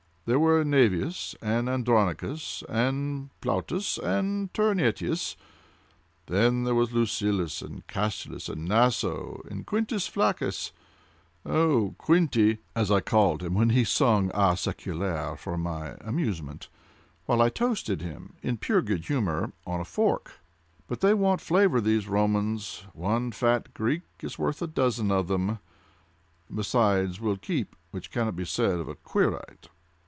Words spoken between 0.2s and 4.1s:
there were Naevius, and Andronicus, and Plautus,